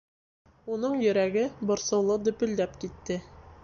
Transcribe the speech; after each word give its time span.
Уның 0.77 0.95
йөрәге 1.03 1.45
борсоулы 1.71 2.19
дөпөлдәп 2.31 2.85
китте. 2.85 3.25